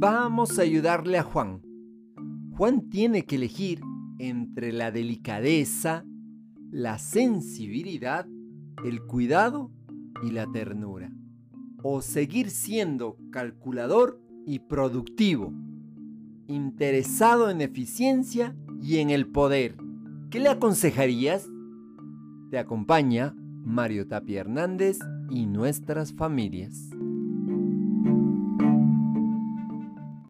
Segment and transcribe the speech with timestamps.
[0.00, 1.60] Vamos a ayudarle a Juan.
[2.52, 3.80] Juan tiene que elegir
[4.20, 6.04] entre la delicadeza,
[6.70, 8.24] la sensibilidad,
[8.84, 9.72] el cuidado
[10.22, 11.10] y la ternura.
[11.82, 15.52] O seguir siendo calculador y productivo,
[16.46, 19.74] interesado en eficiencia y en el poder.
[20.30, 21.48] ¿Qué le aconsejarías?
[22.52, 26.88] Te acompaña Mario Tapia Hernández y nuestras familias.